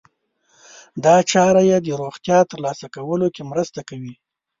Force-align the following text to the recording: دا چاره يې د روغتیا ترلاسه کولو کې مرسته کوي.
دا 1.03 1.15
چاره 1.31 1.61
يې 1.69 1.77
د 1.81 1.87
روغتیا 2.01 2.39
ترلاسه 2.51 2.85
کولو 2.95 3.27
کې 3.35 3.41
مرسته 3.51 3.79
کوي. 3.89 4.13